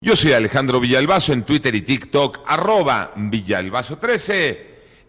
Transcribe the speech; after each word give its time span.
Yo 0.00 0.14
soy 0.14 0.30
Alejandro 0.30 0.78
Villalbazo 0.78 1.32
en 1.32 1.42
Twitter 1.42 1.74
y 1.74 1.82
TikTok, 1.82 2.42
arroba 2.46 3.12
Villalbazo13. 3.16 4.58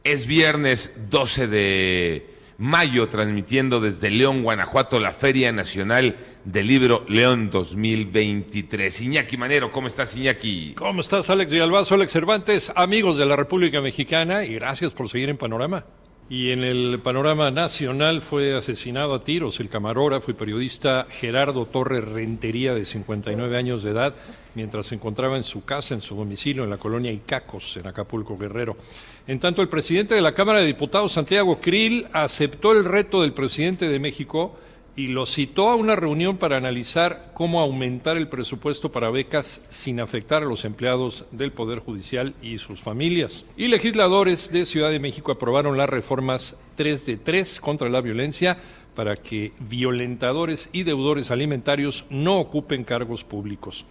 Es 0.03 0.25
viernes 0.25 1.11
12 1.11 1.47
de 1.47 2.29
mayo, 2.57 3.07
transmitiendo 3.07 3.81
desde 3.81 4.09
León, 4.09 4.41
Guanajuato, 4.41 4.99
la 4.99 5.11
Feria 5.11 5.51
Nacional 5.51 6.17
del 6.43 6.65
Libro 6.65 7.05
León 7.07 7.51
2023. 7.51 9.01
Iñaki 9.01 9.37
Manero, 9.37 9.69
¿cómo 9.69 9.87
estás, 9.87 10.15
Iñaki? 10.15 10.73
¿Cómo 10.75 11.01
estás, 11.01 11.29
Alex 11.29 11.51
Villalbazo, 11.51 11.93
Alex 11.93 12.11
Cervantes, 12.11 12.71
amigos 12.75 13.15
de 13.15 13.27
la 13.27 13.35
República 13.35 13.81
Mexicana? 13.81 14.43
Y 14.43 14.55
gracias 14.55 14.91
por 14.91 15.07
seguir 15.07 15.29
en 15.29 15.37
Panorama. 15.37 15.85
Y 16.31 16.51
en 16.51 16.63
el 16.63 16.99
panorama 16.99 17.49
nacional 17.49 18.21
fue 18.21 18.55
asesinado 18.55 19.15
a 19.15 19.23
tiros 19.23 19.59
el 19.59 19.67
camarógrafo 19.67 20.29
y 20.29 20.35
periodista 20.35 21.07
Gerardo 21.09 21.65
Torres 21.65 22.03
Rentería, 22.03 22.75
de 22.75 22.85
59 22.85 23.57
años 23.57 23.81
de 23.81 23.89
edad, 23.89 24.13
mientras 24.53 24.85
se 24.85 24.95
encontraba 24.95 25.37
en 25.37 25.43
su 25.43 25.65
casa, 25.65 25.95
en 25.95 26.01
su 26.01 26.15
domicilio, 26.15 26.63
en 26.63 26.69
la 26.69 26.77
colonia 26.77 27.11
Icacos, 27.11 27.77
en 27.77 27.87
Acapulco, 27.87 28.37
Guerrero. 28.37 28.77
En 29.25 29.39
tanto, 29.39 29.63
el 29.63 29.69
presidente 29.69 30.13
de 30.13 30.21
la 30.21 30.35
Cámara 30.35 30.59
de 30.59 30.67
Diputados, 30.67 31.13
Santiago 31.13 31.59
Krill, 31.59 32.05
aceptó 32.13 32.73
el 32.73 32.85
reto 32.85 33.23
del 33.23 33.33
presidente 33.33 33.89
de 33.89 33.99
México 33.99 34.55
y 34.99 35.07
lo 35.07 35.25
citó 35.25 35.69
a 35.69 35.77
una 35.77 35.95
reunión 35.95 36.35
para 36.35 36.57
analizar 36.57 37.31
cómo 37.33 37.61
aumentar 37.61 38.17
el 38.17 38.27
presupuesto 38.27 38.91
para 38.91 39.09
becas 39.09 39.61
sin 39.69 40.01
afectar 40.01 40.43
a 40.43 40.45
los 40.45 40.65
empleados 40.65 41.23
del 41.31 41.53
Poder 41.53 41.79
Judicial 41.79 42.33
y 42.41 42.57
sus 42.57 42.81
familias. 42.81 43.45
Y 43.55 43.69
legisladores 43.69 44.51
de 44.51 44.65
Ciudad 44.65 44.89
de 44.89 44.99
México 44.99 45.31
aprobaron 45.31 45.77
las 45.77 45.87
reformas 45.87 46.57
3 46.75 47.05
de 47.05 47.15
3 47.15 47.61
contra 47.61 47.87
la 47.87 48.01
violencia 48.01 48.57
para 48.93 49.15
que 49.15 49.53
violentadores 49.59 50.69
y 50.73 50.83
deudores 50.83 51.31
alimentarios 51.31 52.03
no 52.09 52.37
ocupen 52.37 52.83
cargos 52.83 53.23
públicos. 53.23 53.85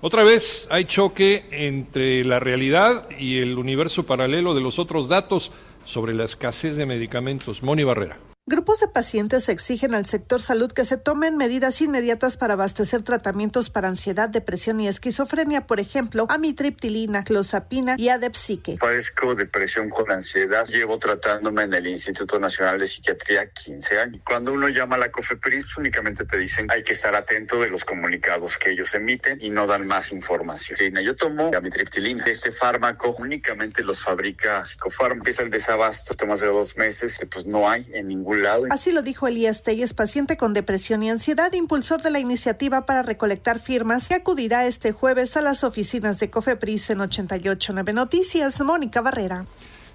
Otra 0.00 0.24
vez 0.24 0.66
hay 0.70 0.86
choque 0.86 1.44
entre 1.50 2.24
la 2.24 2.40
realidad 2.40 3.06
y 3.18 3.36
el 3.36 3.58
universo 3.58 4.06
paralelo 4.06 4.54
de 4.54 4.62
los 4.62 4.78
otros 4.78 5.10
datos 5.10 5.52
sobre 5.84 6.14
la 6.14 6.24
escasez 6.24 6.76
de 6.76 6.86
medicamentos. 6.86 7.62
Moni 7.62 7.84
Barrera. 7.84 8.16
Grupos 8.46 8.78
de 8.78 8.88
pacientes 8.88 9.48
exigen 9.48 9.94
al 9.94 10.04
sector 10.04 10.38
salud 10.38 10.70
que 10.70 10.84
se 10.84 10.98
tomen 10.98 11.38
medidas 11.38 11.80
inmediatas 11.80 12.36
para 12.36 12.52
abastecer 12.52 13.02
tratamientos 13.02 13.70
para 13.70 13.88
ansiedad, 13.88 14.28
depresión 14.28 14.80
y 14.80 14.86
esquizofrenia, 14.86 15.66
por 15.66 15.80
ejemplo, 15.80 16.26
amitriptilina, 16.28 17.24
clozapina 17.24 17.94
y 17.96 18.10
adepsique. 18.10 18.76
Padezco 18.78 19.34
depresión 19.34 19.88
con 19.88 20.12
ansiedad. 20.12 20.66
Llevo 20.66 20.98
tratándome 20.98 21.62
en 21.62 21.72
el 21.72 21.86
Instituto 21.86 22.38
Nacional 22.38 22.78
de 22.78 22.86
Psiquiatría 22.86 23.48
15 23.48 23.98
años. 23.98 24.20
Cuando 24.26 24.52
uno 24.52 24.68
llama 24.68 24.96
a 24.96 24.98
la 24.98 25.10
COFEPRIS, 25.10 25.78
únicamente 25.78 26.26
te 26.26 26.36
dicen 26.36 26.70
hay 26.70 26.84
que 26.84 26.92
estar 26.92 27.14
atento 27.14 27.58
de 27.62 27.70
los 27.70 27.82
comunicados 27.86 28.58
que 28.58 28.72
ellos 28.72 28.94
emiten 28.94 29.38
y 29.40 29.48
no 29.48 29.66
dan 29.66 29.86
más 29.86 30.12
información. 30.12 30.78
Yo 31.02 31.16
tomo 31.16 31.50
amitriptilina. 31.56 32.24
Este 32.26 32.52
fármaco 32.52 33.16
únicamente 33.18 33.82
los 33.82 34.02
fabrica 34.02 34.62
Psicofarm. 34.66 35.22
Es 35.24 35.40
el 35.40 35.48
desabasto, 35.48 36.14
tomas 36.14 36.40
de 36.40 36.48
dos 36.48 36.76
meses, 36.76 37.26
pues 37.32 37.46
no 37.46 37.70
hay 37.70 37.86
en 37.94 38.08
ningún 38.08 38.33
lado. 38.42 38.64
Así 38.70 38.92
lo 38.92 39.02
dijo 39.02 39.26
Elías 39.26 39.62
Telles, 39.62 39.94
paciente 39.94 40.36
con 40.36 40.52
depresión 40.52 41.02
y 41.02 41.10
ansiedad, 41.10 41.52
impulsor 41.52 42.02
de 42.02 42.10
la 42.10 42.18
iniciativa 42.18 42.86
para 42.86 43.02
recolectar 43.02 43.58
firmas, 43.58 44.08
que 44.08 44.14
acudirá 44.14 44.66
este 44.66 44.92
jueves 44.92 45.36
a 45.36 45.40
las 45.40 45.64
oficinas 45.64 46.18
de 46.18 46.30
Cofepris 46.30 46.90
en 46.90 47.00
889 47.00 47.92
Noticias. 47.92 48.60
Mónica 48.60 49.00
Barrera. 49.00 49.46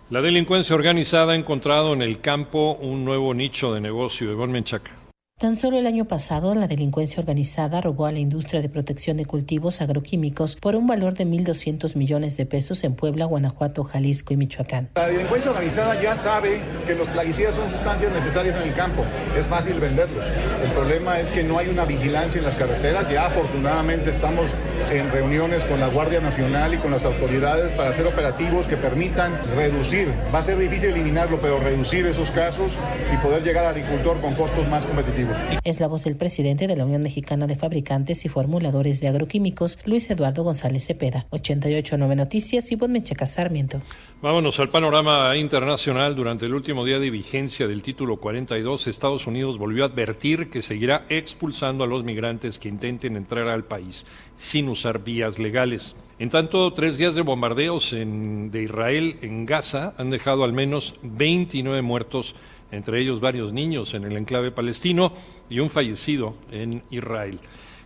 La 0.09 0.21
delincuencia 0.21 0.75
organizada 0.75 1.33
ha 1.33 1.35
encontrado 1.35 1.93
en 1.93 2.01
el 2.01 2.19
campo 2.21 2.73
un 2.81 3.05
nuevo 3.05 3.33
nicho 3.33 3.73
de 3.73 3.81
negocio. 3.81 4.31
Ivonne 4.31 4.53
Menchaca. 4.53 4.98
Tan 5.39 5.55
solo 5.55 5.77
el 5.77 5.87
año 5.87 6.03
pasado, 6.03 6.53
la 6.53 6.67
delincuencia 6.67 7.21
organizada 7.21 7.79
robó 7.79 8.07
a 8.07 8.11
la 8.11 8.19
industria 8.19 8.61
de 8.61 8.67
protección 8.67 9.15
de 9.15 9.25
cultivos 9.25 9.79
agroquímicos 9.79 10.57
por 10.57 10.75
un 10.75 10.85
valor 10.85 11.13
de 11.13 11.25
1.200 11.25 11.95
millones 11.95 12.35
de 12.35 12.45
pesos 12.45 12.83
en 12.83 12.93
Puebla, 12.93 13.23
Guanajuato, 13.23 13.85
Jalisco 13.85 14.33
y 14.33 14.35
Michoacán. 14.35 14.89
La 14.95 15.07
delincuencia 15.07 15.51
organizada 15.51 16.01
ya 16.01 16.17
sabe 16.17 16.59
que 16.85 16.93
los 16.93 17.07
plaguicidas 17.07 17.55
son 17.55 17.69
sustancias 17.69 18.13
necesarias 18.13 18.57
en 18.57 18.63
el 18.63 18.73
campo. 18.73 19.05
Es 19.37 19.47
fácil 19.47 19.79
venderlos. 19.79 20.25
El 20.61 20.71
problema 20.73 21.21
es 21.21 21.31
que 21.31 21.41
no 21.41 21.57
hay 21.57 21.69
una 21.69 21.85
vigilancia 21.85 22.39
en 22.39 22.43
las 22.43 22.55
carreteras. 22.55 23.09
Ya 23.09 23.27
afortunadamente 23.27 24.09
estamos 24.09 24.49
en 24.91 25.09
reuniones 25.09 25.63
con 25.63 25.79
la 25.79 25.87
Guardia 25.87 26.19
Nacional 26.19 26.73
y 26.73 26.77
con 26.79 26.91
las 26.91 27.05
autoridades 27.05 27.71
para 27.77 27.91
hacer 27.91 28.05
operativos 28.05 28.67
que 28.67 28.75
permitan 28.75 29.31
reducir. 29.55 30.11
Va 30.35 30.39
a 30.39 30.43
ser 30.43 30.57
difícil 30.57 30.89
eliminarlo, 30.89 31.39
pero 31.39 31.61
reducir 31.61 32.05
esos 32.07 32.29
casos 32.29 32.73
y 33.13 33.15
poder 33.23 33.41
llegar 33.41 33.63
al 33.63 33.71
agricultor 33.71 34.19
con 34.19 34.35
costos 34.35 34.67
más 34.67 34.85
competitivos. 34.85 35.28
Es 35.63 35.79
la 35.79 35.87
voz 35.87 36.05
del 36.05 36.15
presidente 36.15 36.67
de 36.67 36.75
la 36.75 36.85
Unión 36.85 37.03
Mexicana 37.03 37.45
de 37.45 37.55
Fabricantes 37.55 38.25
y 38.25 38.29
Formuladores 38.29 39.01
de 39.01 39.07
Agroquímicos, 39.07 39.77
Luis 39.85 40.09
Eduardo 40.09 40.43
González 40.43 40.85
Cepeda. 40.85 41.27
889 41.29 42.15
Noticias 42.15 42.71
y 42.71 42.77
Mecheca 42.77 43.27
Sarmiento. 43.27 43.81
Vámonos 44.21 44.59
al 44.59 44.69
panorama 44.69 45.35
internacional. 45.37 46.15
Durante 46.15 46.45
el 46.45 46.53
último 46.53 46.85
día 46.85 46.99
de 46.99 47.09
vigencia 47.09 47.67
del 47.67 47.81
título 47.81 48.17
42, 48.17 48.87
Estados 48.87 49.27
Unidos 49.27 49.57
volvió 49.57 49.83
a 49.83 49.87
advertir 49.87 50.49
que 50.49 50.61
seguirá 50.61 51.05
expulsando 51.09 51.83
a 51.83 51.87
los 51.87 52.03
migrantes 52.03 52.57
que 52.57 52.69
intenten 52.69 53.15
entrar 53.15 53.47
al 53.47 53.65
país 53.65 54.05
sin 54.35 54.69
usar 54.69 55.03
vías 55.03 55.37
legales. 55.37 55.95
En 56.17 56.29
tanto, 56.29 56.73
tres 56.73 56.97
días 56.97 57.15
de 57.15 57.21
bombardeos 57.21 57.93
en, 57.93 58.51
de 58.51 58.63
Israel 58.63 59.17
en 59.21 59.45
Gaza 59.45 59.93
han 59.97 60.09
dejado 60.09 60.43
al 60.43 60.53
menos 60.53 60.95
29 61.01 61.81
muertos 61.81 62.35
entre 62.71 63.01
ellos 63.01 63.19
varios 63.19 63.53
niños 63.53 63.93
en 63.93 64.03
el 64.03 64.15
enclave 64.17 64.51
palestino 64.51 65.13
y 65.49 65.59
un 65.59 65.69
fallecido 65.69 66.35
en 66.51 66.83
Israel. 66.89 67.39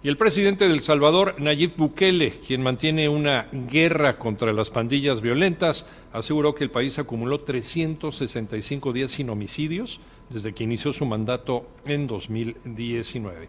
Y 0.03 0.09
el 0.09 0.17
presidente 0.17 0.67
del 0.67 0.81
Salvador, 0.81 1.35
Nayib 1.39 1.77
Bukele, 1.77 2.31
quien 2.45 2.61
mantiene 2.61 3.07
una 3.07 3.47
guerra 3.51 4.17
contra 4.17 4.51
las 4.51 4.69
pandillas 4.69 5.21
violentas, 5.21 5.85
aseguró 6.11 6.53
que 6.53 6.65
el 6.65 6.71
país 6.71 6.99
acumuló 6.99 7.39
365 7.39 8.91
días 8.91 9.11
sin 9.11 9.29
homicidios 9.29 10.01
desde 10.29 10.53
que 10.53 10.65
inició 10.65 10.91
su 10.91 11.05
mandato 11.05 11.65
en 11.85 12.07
2019. 12.07 13.47